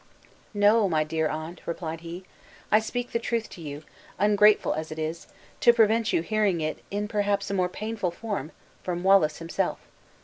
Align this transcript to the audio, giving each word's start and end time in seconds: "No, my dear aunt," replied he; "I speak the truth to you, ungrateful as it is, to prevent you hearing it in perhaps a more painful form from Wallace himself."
"No, 0.55 0.89
my 0.89 1.03
dear 1.03 1.27
aunt," 1.29 1.61
replied 1.67 2.01
he; 2.01 2.25
"I 2.71 2.79
speak 2.79 3.11
the 3.11 3.19
truth 3.19 3.51
to 3.51 3.61
you, 3.61 3.83
ungrateful 4.17 4.73
as 4.73 4.91
it 4.91 4.97
is, 4.97 5.27
to 5.59 5.73
prevent 5.73 6.11
you 6.11 6.23
hearing 6.23 6.59
it 6.59 6.79
in 6.89 7.07
perhaps 7.07 7.51
a 7.51 7.53
more 7.53 7.69
painful 7.69 8.09
form 8.09 8.51
from 8.81 9.03
Wallace 9.03 9.37
himself." 9.37 9.77